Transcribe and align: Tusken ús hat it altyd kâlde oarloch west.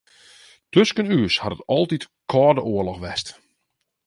Tusken 0.71 1.13
ús 1.21 1.35
hat 1.41 1.55
it 1.55 1.67
altyd 1.75 2.03
kâlde 2.31 2.61
oarloch 2.71 3.01
west. 3.03 3.27